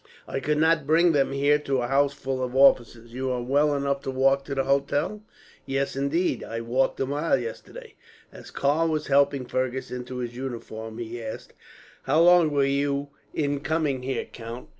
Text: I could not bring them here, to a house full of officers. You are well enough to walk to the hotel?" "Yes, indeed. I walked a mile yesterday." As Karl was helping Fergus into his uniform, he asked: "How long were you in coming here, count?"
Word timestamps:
I 0.27 0.39
could 0.39 0.57
not 0.57 0.87
bring 0.87 1.11
them 1.11 1.31
here, 1.31 1.59
to 1.59 1.83
a 1.83 1.87
house 1.87 2.15
full 2.15 2.41
of 2.43 2.55
officers. 2.55 3.13
You 3.13 3.29
are 3.29 3.41
well 3.43 3.75
enough 3.75 4.01
to 4.01 4.09
walk 4.09 4.43
to 4.45 4.55
the 4.55 4.63
hotel?" 4.63 5.21
"Yes, 5.67 5.95
indeed. 5.95 6.43
I 6.43 6.59
walked 6.61 6.99
a 7.01 7.05
mile 7.05 7.37
yesterday." 7.37 7.93
As 8.31 8.49
Karl 8.49 8.87
was 8.87 9.05
helping 9.05 9.45
Fergus 9.45 9.91
into 9.91 10.17
his 10.17 10.35
uniform, 10.35 10.97
he 10.97 11.21
asked: 11.23 11.53
"How 12.01 12.19
long 12.19 12.49
were 12.49 12.65
you 12.65 13.09
in 13.35 13.59
coming 13.59 14.01
here, 14.01 14.25
count?" 14.25 14.69